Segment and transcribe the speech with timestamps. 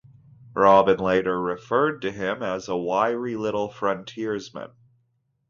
[0.55, 4.71] Roblin later referred to him as "a wiry little frontiersman".